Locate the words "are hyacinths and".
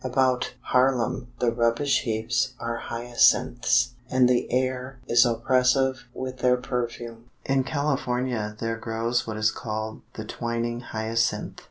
2.59-4.27